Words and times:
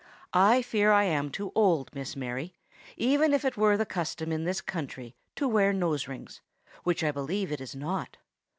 "I 0.33 0.63
fear 0.63 0.91
I 0.91 1.03
am 1.03 1.29
too 1.29 1.51
old, 1.53 1.93
Miss 1.93 2.15
Mary, 2.15 2.55
even 2.97 3.33
if 3.35 3.45
it 3.45 3.55
were 3.55 3.77
the 3.77 3.85
custom 3.85 4.31
in 4.31 4.45
this 4.45 4.59
country 4.59 5.13
to 5.35 5.47
wear 5.47 5.71
nose 5.73 6.07
rings, 6.07 6.41
which 6.83 7.03
I 7.03 7.11
believe 7.11 7.51
it 7.51 7.61
is 7.61 7.75
not. 7.75 8.17